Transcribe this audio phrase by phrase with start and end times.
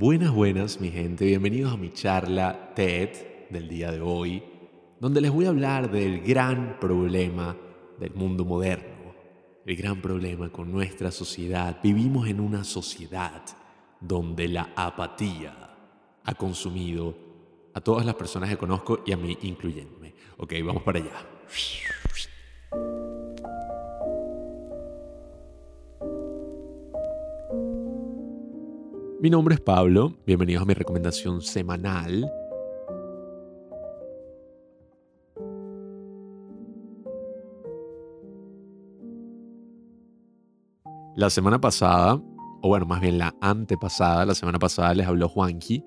[0.00, 1.26] Buenas, buenas, mi gente.
[1.26, 3.10] Bienvenidos a mi charla TED
[3.50, 4.42] del día de hoy,
[4.98, 7.54] donde les voy a hablar del gran problema
[7.98, 9.14] del mundo moderno,
[9.66, 11.80] el gran problema con nuestra sociedad.
[11.82, 13.42] Vivimos en una sociedad
[14.00, 15.76] donde la apatía
[16.24, 17.14] ha consumido
[17.74, 20.14] a todas las personas que conozco y a mí incluyéndome.
[20.38, 21.26] Ok, vamos para allá.
[29.22, 32.32] Mi nombre es Pablo, bienvenidos a mi recomendación semanal.
[41.16, 45.84] La semana pasada, o bueno, más bien la antepasada, la semana pasada les habló Juanji.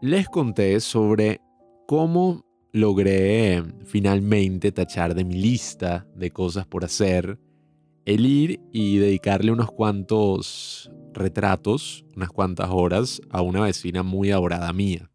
[0.00, 1.40] Les conté sobre
[1.86, 7.38] cómo logré finalmente tachar de mi lista de cosas por hacer
[8.06, 14.72] el ir y dedicarle unos cuantos retratos, unas cuantas horas, a una vecina muy adorada
[14.72, 15.10] mía.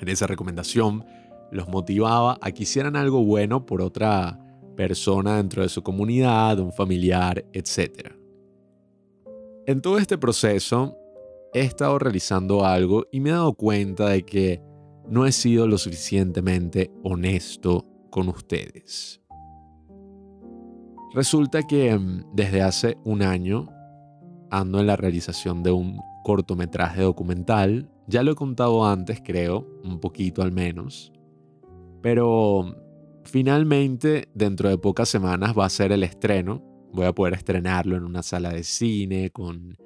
[0.00, 1.04] En esa recomendación
[1.50, 4.38] los motivaba a que hicieran algo bueno por otra
[4.76, 8.12] persona dentro de su comunidad, un familiar, etc.
[9.66, 10.96] En todo este proceso
[11.52, 14.62] he estado realizando algo y me he dado cuenta de que
[15.08, 19.20] no he sido lo suficientemente honesto con ustedes.
[21.14, 23.66] Resulta que mm, desde hace un año
[24.50, 27.90] ando en la realización de un cortometraje documental.
[28.06, 31.12] Ya lo he contado antes, creo, un poquito al menos.
[32.02, 32.76] Pero
[33.24, 36.62] finalmente, dentro de pocas semanas va a ser el estreno.
[36.92, 39.76] Voy a poder estrenarlo en una sala de cine con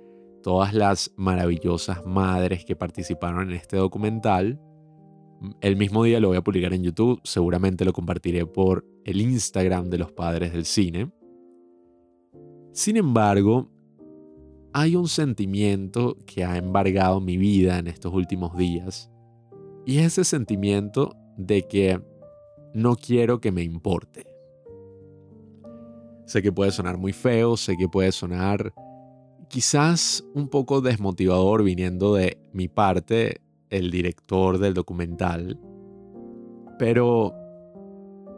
[0.43, 4.61] todas las maravillosas madres que participaron en este documental.
[5.61, 9.91] El mismo día lo voy a publicar en YouTube, seguramente lo compartiré por el Instagram
[9.91, 11.11] de los padres del cine.
[12.73, 13.72] Sin embargo,
[14.73, 19.11] hay un sentimiento que ha embargado mi vida en estos últimos días.
[19.85, 22.01] Y es ese sentimiento de que
[22.75, 24.27] no quiero que me importe.
[26.25, 28.73] Sé que puede sonar muy feo, sé que puede sonar
[29.49, 35.59] quizás un poco desmotivador viniendo de mi parte, el director del documental,
[36.79, 37.35] pero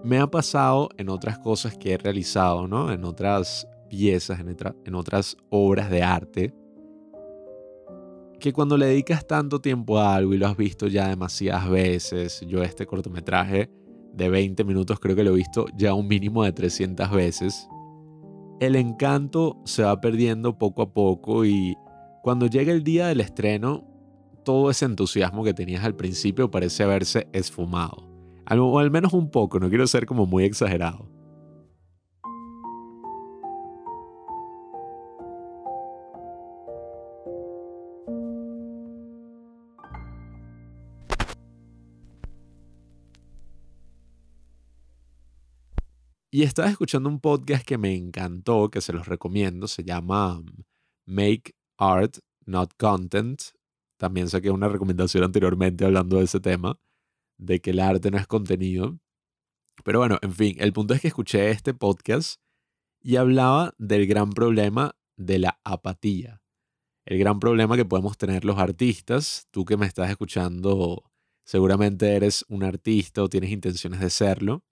[0.02, 2.92] me ha pasado en otras cosas que he realizado, ¿no?
[2.92, 6.52] En otras piezas, en, otras obras de arte,
[8.40, 12.44] que cuando le dedicas tanto tiempo a algo y lo has visto ya demasiadas veces,
[12.48, 13.70] yo este cortometraje
[14.12, 17.68] de 20 minutos creo que lo he visto ya un mínimo de 300 veces,
[18.58, 21.76] el encanto se va perdiendo poco a poco y
[22.22, 23.84] cuando llega el día del estreno,
[24.44, 28.10] todo ese entusiasmo que tenías al principio parece haberse esfumado.
[28.50, 31.13] O al menos un poco, no quiero ser como muy exagerado.
[46.34, 50.46] Y estaba escuchando un podcast que me encantó, que se los recomiendo, se llama um,
[51.06, 53.40] Make Art, Not Content.
[53.98, 56.80] También saqué una recomendación anteriormente hablando de ese tema,
[57.38, 58.98] de que el arte no es contenido.
[59.84, 62.40] Pero bueno, en fin, el punto es que escuché este podcast
[63.00, 66.42] y hablaba del gran problema de la apatía.
[67.06, 69.46] El gran problema que podemos tener los artistas.
[69.52, 71.04] Tú que me estás escuchando,
[71.44, 74.64] seguramente eres un artista o tienes intenciones de serlo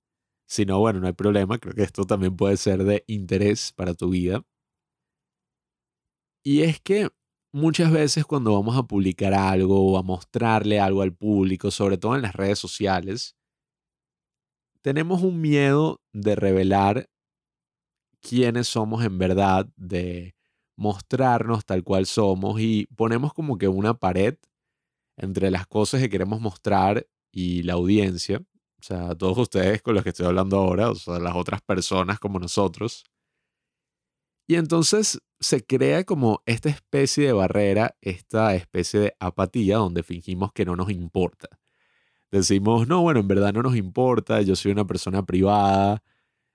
[0.52, 1.58] si no, bueno, no hay problema.
[1.58, 4.44] Creo que esto también puede ser de interés para tu vida.
[6.44, 7.08] Y es que
[7.52, 12.16] muchas veces cuando vamos a publicar algo o a mostrarle algo al público, sobre todo
[12.16, 13.34] en las redes sociales,
[14.82, 17.08] tenemos un miedo de revelar
[18.20, 20.34] quiénes somos en verdad, de
[20.76, 24.36] mostrarnos tal cual somos y ponemos como que una pared
[25.16, 28.44] entre las cosas que queremos mostrar y la audiencia.
[28.82, 32.18] O sea, todos ustedes con los que estoy hablando ahora, o sea, las otras personas
[32.18, 33.04] como nosotros.
[34.48, 40.52] Y entonces se crea como esta especie de barrera, esta especie de apatía donde fingimos
[40.52, 41.48] que no nos importa.
[42.32, 46.02] Decimos, no, bueno, en verdad no nos importa, yo soy una persona privada,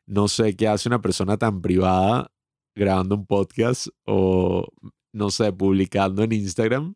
[0.06, 2.30] no sé qué hace una persona tan privada
[2.76, 4.68] grabando un podcast o,
[5.14, 6.96] no sé, publicando en Instagram.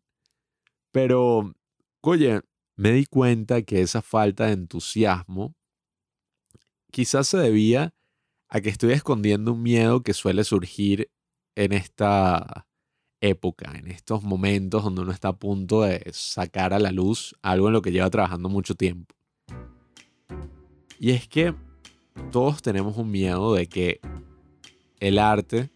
[0.92, 1.56] Pero,
[2.02, 2.42] oye,
[2.82, 5.54] me di cuenta que esa falta de entusiasmo
[6.92, 7.94] quizás se debía
[8.50, 11.12] a que estoy escondiendo un miedo que suele surgir
[11.54, 12.68] en esta
[13.22, 17.68] época, en estos momentos donde uno está a punto de sacar a la luz algo
[17.68, 19.14] en lo que lleva trabajando mucho tiempo.
[20.98, 21.54] Y es que
[22.32, 24.00] todos tenemos un miedo de que
[25.00, 25.70] el arte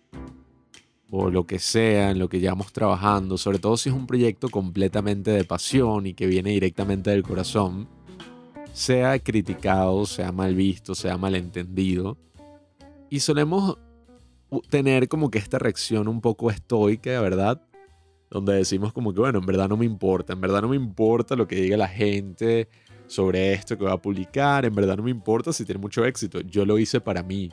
[1.31, 5.31] lo que sea en lo que llevamos trabajando, sobre todo si es un proyecto completamente
[5.31, 7.87] de pasión y que viene directamente del corazón,
[8.73, 12.17] sea criticado, sea mal visto, sea mal entendido.
[13.09, 13.77] Y solemos
[14.69, 17.61] tener como que esta reacción un poco estoica, ¿verdad?
[18.29, 21.35] Donde decimos como que, bueno, en verdad no me importa, en verdad no me importa
[21.35, 22.67] lo que diga la gente
[23.07, 26.41] sobre esto que voy a publicar, en verdad no me importa si tiene mucho éxito,
[26.41, 27.49] yo lo hice para mí.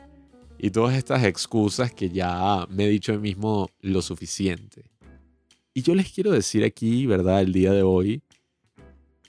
[0.64, 4.84] Y todas estas excusas que ya me he dicho a mismo lo suficiente.
[5.74, 7.40] Y yo les quiero decir aquí, ¿verdad?
[7.40, 8.22] El día de hoy,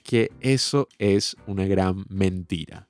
[0.04, 2.88] que eso es una gran mentira.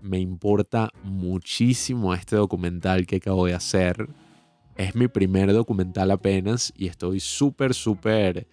[0.00, 4.08] Me importa muchísimo este documental que acabo de hacer.
[4.74, 8.46] Es mi primer documental apenas y estoy súper, súper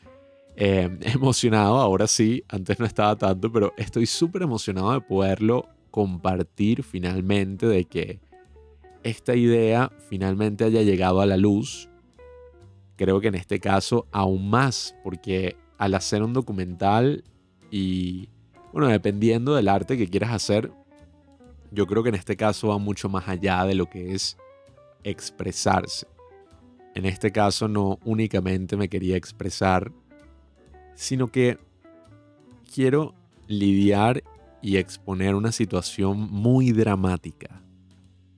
[0.57, 1.77] eh, emocionado.
[1.77, 7.85] Ahora sí, antes no estaba tanto, pero estoy súper emocionado de poderlo compartir finalmente, de
[7.85, 8.26] que
[9.07, 11.89] esta idea finalmente haya llegado a la luz.
[12.97, 17.23] Creo que en este caso aún más, porque al hacer un documental
[17.71, 18.29] y,
[18.73, 20.71] bueno, dependiendo del arte que quieras hacer,
[21.71, 24.37] yo creo que en este caso va mucho más allá de lo que es
[25.03, 26.07] expresarse.
[26.93, 29.91] En este caso no únicamente me quería expresar,
[30.95, 31.59] sino que
[32.73, 33.13] quiero
[33.47, 34.23] lidiar
[34.61, 37.63] y exponer una situación muy dramática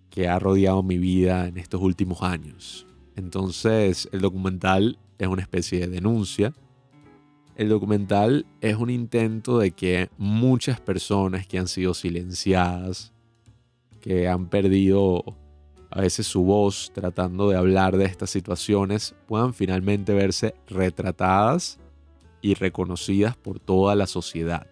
[0.10, 2.88] que ha rodeado mi vida en estos últimos años.
[3.16, 6.54] Entonces, el documental es una especie de denuncia.
[7.56, 13.12] El documental es un intento de que muchas personas que han sido silenciadas,
[14.00, 15.36] que han perdido
[15.92, 21.80] a veces su voz tratando de hablar de estas situaciones, puedan finalmente verse retratadas
[22.42, 24.68] y reconocidas por toda la sociedad.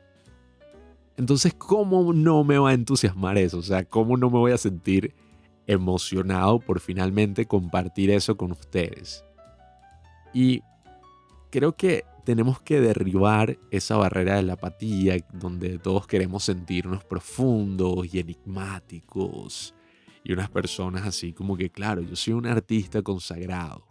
[1.18, 3.58] Entonces, ¿cómo no me va a entusiasmar eso?
[3.58, 5.14] O sea, ¿cómo no me voy a sentir
[5.68, 9.24] emocionado por finalmente compartir eso con ustedes.
[10.34, 10.62] Y
[11.52, 18.14] creo que tenemos que derribar esa barrera de la apatía donde todos queremos sentirnos profundos
[18.14, 19.74] y enigmáticos
[20.28, 23.88] y unas personas así como que, claro, yo soy un artista consagrado.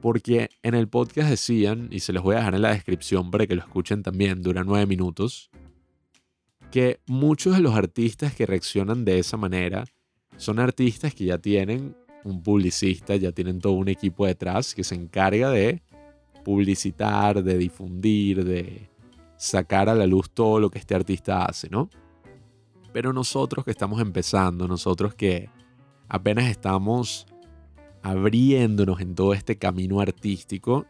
[0.00, 3.46] Porque en el podcast decían, y se los voy a dejar en la descripción para
[3.46, 5.50] que lo escuchen también, dura nueve minutos,
[6.70, 9.84] que muchos de los artistas que reaccionan de esa manera
[10.36, 14.94] son artistas que ya tienen un publicista, ya tienen todo un equipo detrás que se
[14.94, 15.82] encarga de
[16.44, 18.88] publicitar, de difundir, de
[19.36, 21.90] sacar a la luz todo lo que este artista hace, ¿no?
[22.92, 25.50] Pero nosotros que estamos empezando, nosotros que
[26.08, 27.26] apenas estamos
[28.02, 30.86] abriéndonos en todo este camino artístico,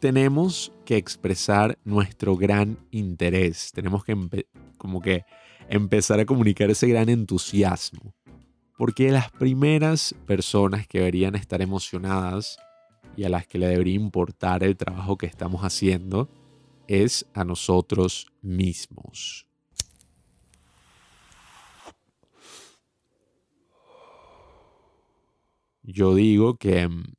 [0.00, 4.46] tenemos que expresar nuestro gran interés, tenemos que
[4.76, 5.24] como que
[5.68, 8.14] empezar a comunicar ese gran entusiasmo.
[8.76, 12.58] Porque las primeras personas que deberían estar emocionadas
[13.16, 16.28] y a las que le debería importar el trabajo que estamos haciendo
[16.86, 19.46] es a nosotros mismos.
[25.82, 27.14] Yo digo que mm,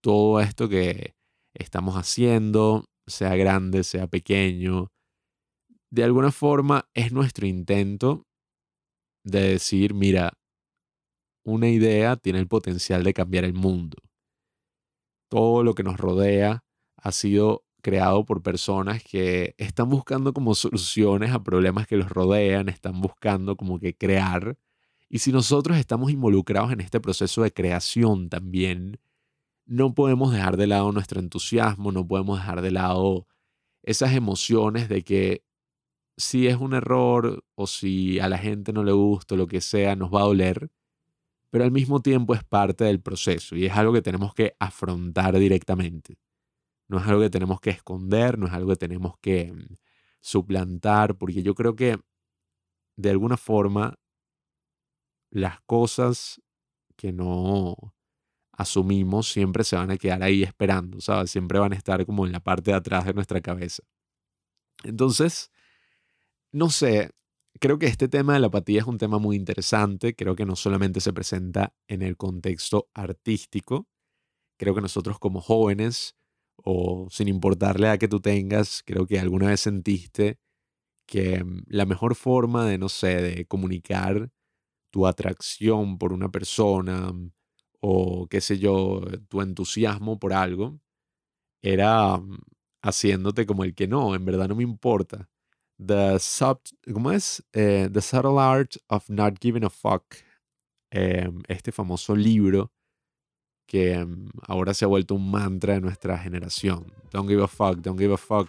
[0.00, 1.14] todo esto que
[1.54, 4.92] estamos haciendo, sea grande, sea pequeño,
[5.96, 8.26] de alguna forma es nuestro intento
[9.24, 10.34] de decir, mira,
[11.42, 13.96] una idea tiene el potencial de cambiar el mundo.
[15.30, 16.64] Todo lo que nos rodea
[16.96, 22.68] ha sido creado por personas que están buscando como soluciones a problemas que los rodean,
[22.68, 24.58] están buscando como que crear.
[25.08, 29.00] Y si nosotros estamos involucrados en este proceso de creación también,
[29.64, 33.26] no podemos dejar de lado nuestro entusiasmo, no podemos dejar de lado
[33.82, 35.45] esas emociones de que
[36.16, 39.60] si es un error o si a la gente no le gusta o lo que
[39.60, 40.70] sea, nos va a doler,
[41.50, 45.38] pero al mismo tiempo es parte del proceso y es algo que tenemos que afrontar
[45.38, 46.18] directamente.
[46.88, 49.74] No es algo que tenemos que esconder, no es algo que tenemos que mm,
[50.20, 51.98] suplantar, porque yo creo que
[52.96, 53.94] de alguna forma
[55.30, 56.40] las cosas
[56.96, 57.94] que no
[58.52, 61.30] asumimos siempre se van a quedar ahí esperando, ¿sabes?
[61.30, 63.82] Siempre van a estar como en la parte de atrás de nuestra cabeza.
[64.84, 65.50] Entonces,
[66.56, 67.10] no sé,
[67.60, 70.14] creo que este tema de la apatía es un tema muy interesante.
[70.16, 73.86] Creo que no solamente se presenta en el contexto artístico.
[74.58, 76.16] Creo que nosotros como jóvenes,
[76.64, 80.38] o sin importarle a que tú tengas, creo que alguna vez sentiste
[81.06, 84.30] que mm, la mejor forma de, no sé, de comunicar
[84.92, 87.32] tu atracción por una persona mm,
[87.80, 90.80] o qué sé yo, tu entusiasmo por algo,
[91.62, 92.38] era mm,
[92.82, 95.28] haciéndote como el que no, en verdad no me importa.
[95.78, 96.60] The sub,
[96.92, 97.42] ¿cómo es?
[97.52, 100.16] Eh, the Subtle Art of Not Giving a Fuck.
[100.90, 102.72] Em, este famoso libro
[103.66, 106.86] que mm, ahora se ha vuelto un mantra de nuestra generación.
[107.12, 108.48] Don't give a fuck, don't give a fuck.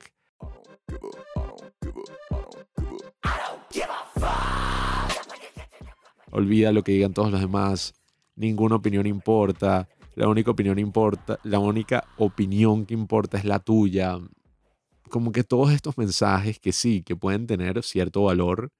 [6.31, 7.93] Olvida lo que digan todos los demás.
[8.35, 9.89] Ninguna opinión importa.
[10.15, 14.17] La única opinión importa, la única opinión que importa es la tuya.
[15.09, 18.71] Como que todos estos mensajes que sí, que pueden tener cierto valor,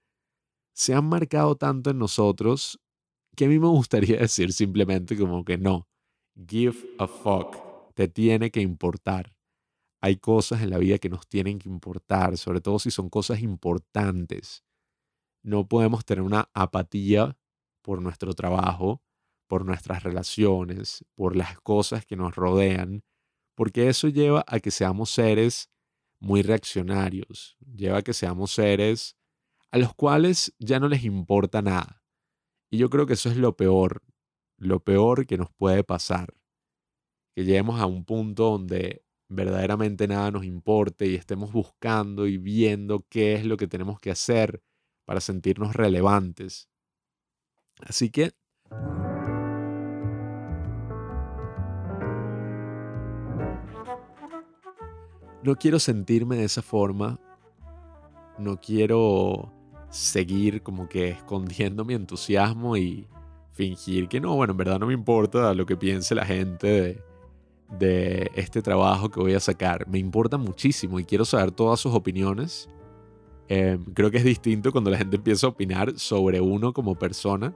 [0.74, 2.80] se han marcado tanto en nosotros
[3.36, 5.88] que a mí me gustaría decir simplemente como que no.
[6.48, 7.56] Give a fuck.
[7.94, 9.34] Te tiene que importar.
[10.02, 13.42] Hay cosas en la vida que nos tienen que importar, sobre todo si son cosas
[13.42, 14.64] importantes.
[15.44, 17.38] No podemos tener una apatía
[17.82, 19.02] por nuestro trabajo,
[19.48, 23.04] por nuestras relaciones, por las cosas que nos rodean,
[23.56, 25.72] porque eso lleva a que seamos seres
[26.20, 29.18] muy reaccionarios, lleva a que seamos seres
[29.72, 32.04] a los cuales ya no les importa nada.
[32.70, 34.02] Y yo creo que eso es lo peor,
[34.58, 36.34] lo peor que nos puede pasar.
[37.36, 43.06] Que lleguemos a un punto donde verdaderamente nada nos importe y estemos buscando y viendo
[43.10, 44.62] qué es lo que tenemos que hacer
[45.06, 46.70] para sentirnos relevantes.
[47.82, 48.32] Así que...
[55.48, 57.22] No quiero sentirme de esa forma.
[58.38, 59.54] No quiero
[59.90, 63.08] seguir como que escondiendo mi entusiasmo y
[63.54, 67.02] fingir que no, bueno, en verdad no me importa lo que piense la gente
[67.80, 69.88] de, este trabajo que voy a sacar.
[69.88, 72.70] Me importa muchísimo y quiero saber todas sus opiniones.
[73.48, 77.56] Em, creo que es distinto cuando la gente empieza a opinar sobre uno como persona.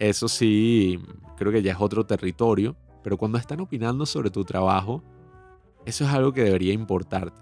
[0.00, 0.98] Eso sí,
[1.36, 2.74] creo que ya es otro territorio.
[3.04, 5.04] Pero cuando están opinando sobre tu trabajo,
[5.88, 7.40] eso es algo que debería importarte.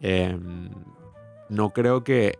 [0.00, 0.70] Em,
[1.48, 2.38] no creo que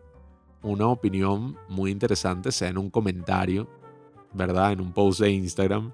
[0.63, 3.69] una opinión muy interesante sea en un comentario
[4.33, 4.73] ¿verdad?
[4.73, 5.93] En un post de Instagram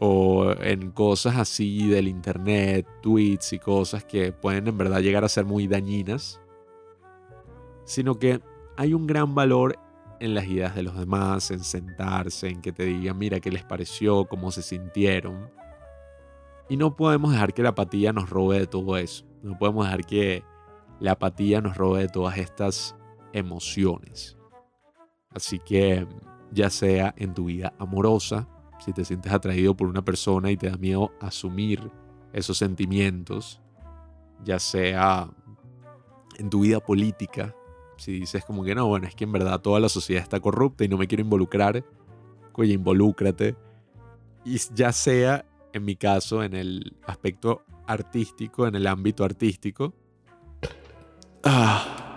[0.00, 5.28] o en cosas así del internet, tweets y cosas que pueden en verdad llegar a
[5.28, 6.40] ser muy dañinas,
[7.84, 8.40] sino que
[8.76, 9.76] hay un gran valor
[10.20, 13.64] en las ideas de los demás, en sentarse, en que te digan, mira, qué les
[13.64, 15.50] pareció, cómo se sintieron.
[16.68, 19.24] Y no podemos dejar que la apatía nos robe de todo eso.
[19.42, 20.44] No podemos dejar que
[21.00, 22.96] la apatía nos robe de todas estas
[23.32, 24.36] emociones.
[25.30, 26.06] Así que
[26.50, 28.48] ya sea en tu vida amorosa,
[28.78, 31.90] si te sientes atraído por una persona y te da miedo asumir
[32.32, 33.60] esos sentimientos,
[34.44, 35.30] ya sea
[36.38, 37.54] en tu vida política,
[37.96, 40.84] si dices como que no, bueno, es que en verdad toda la sociedad está corrupta
[40.84, 41.84] y no me quiero involucrar,
[42.54, 43.56] oye, involúcrate.
[44.44, 49.94] Y ya sea, en mi caso, en el aspecto artístico, en el ámbito artístico.
[51.44, 52.08] Ah.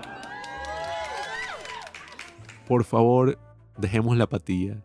[2.67, 3.38] Por favor,
[3.77, 4.84] dejemos la apatía.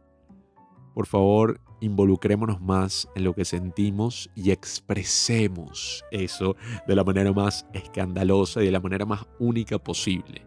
[0.94, 6.56] Por favor, involucrémonos más en lo que sentimos y expresemos eso
[6.87, 10.46] de la manera más escandalosa y de la manera más única posible.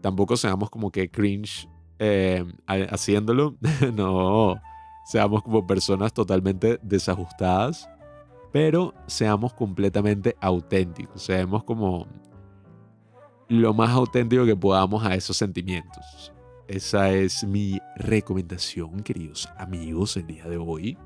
[0.00, 3.56] Tampoco seamos como que cringe eh, haciéndolo,
[3.94, 4.56] no,
[5.06, 7.88] seamos como personas totalmente desajustadas,
[8.52, 12.08] pero seamos completamente auténticos, seamos como
[13.48, 16.32] lo más auténtico que podamos a esos sentimientos.
[16.66, 20.98] Esa es mi recomendación, queridos amigos, el día de hoy.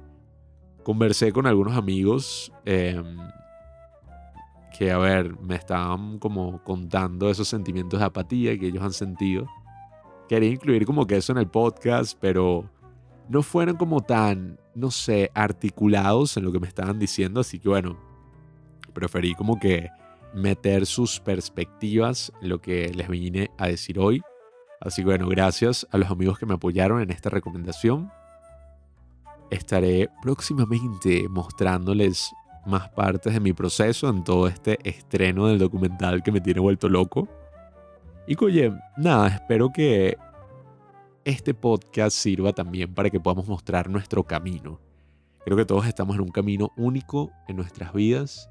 [0.82, 3.18] Conversé con algunos amigos em,
[4.78, 9.46] que, a ver, me estaban como contando esos sentimientos de apatía que ellos han sentido.
[10.26, 12.64] Quería incluir como que eso en el podcast, pero
[13.30, 17.68] no fueron como tan, no sé, articulados en lo que me estaban diciendo, así que
[17.68, 17.96] bueno,
[18.92, 19.88] preferí como que
[20.34, 24.20] meter sus perspectivas en lo que les vine a decir hoy.
[24.80, 28.10] Así que bueno, gracias a los amigos que me apoyaron en esta recomendación.
[29.50, 32.32] Estaré próximamente mostrándoles
[32.66, 36.88] más partes de mi proceso en todo este estreno del documental que me tiene vuelto
[36.88, 37.28] loco.
[38.26, 40.16] Y oye, nada, espero que
[41.24, 44.80] este podcast sirva también para que podamos mostrar nuestro camino.
[45.44, 48.50] Creo que todos estamos en un camino único en nuestras vidas.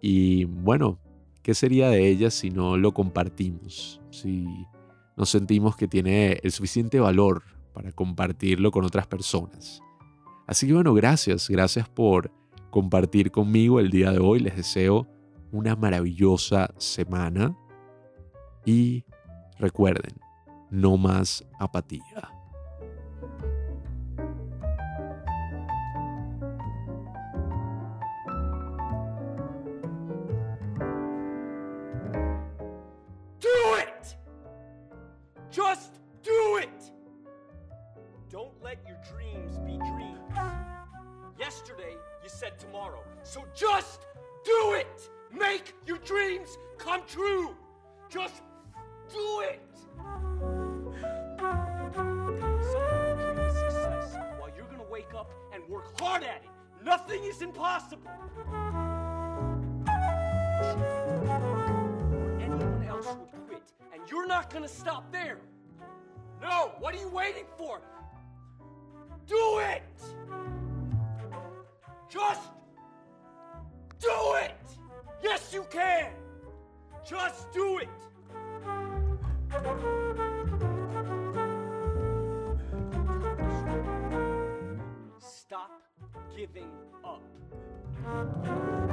[0.00, 0.98] Y bueno,
[1.42, 4.00] ¿qué sería de ellas si no lo compartimos?
[4.10, 4.46] Si
[5.16, 7.42] nos sentimos que tiene el suficiente valor
[7.72, 9.80] para compartirlo con otras personas.
[10.46, 12.30] Así que bueno, gracias, gracias por
[12.70, 14.40] compartir conmigo el día de hoy.
[14.40, 15.06] Les deseo
[15.52, 17.56] una maravillosa semana
[18.64, 19.04] y
[19.58, 20.14] recuerden,
[20.70, 22.30] no más apatía.
[33.40, 34.16] Do it.
[35.50, 36.92] Just do it.
[38.30, 40.18] Don't let your dreams be dreams.
[41.38, 43.02] Yesterday you said tomorrow.
[43.22, 44.06] So just
[44.44, 45.10] do it.
[45.32, 47.54] Make your dreams come true.
[48.10, 48.42] Just
[49.10, 49.67] do it.
[55.68, 56.50] Work hard at it.
[56.84, 58.10] Nothing is impossible.
[62.40, 65.38] Anyone else would quit, and you're not gonna stop there.
[66.40, 67.80] No, what are you waiting for?
[69.26, 69.82] Do it!
[72.08, 72.48] Just
[74.00, 74.54] do it!
[75.22, 76.12] Yes, you can!
[77.04, 77.88] Just do it!
[86.38, 86.70] Giving
[87.04, 88.87] up.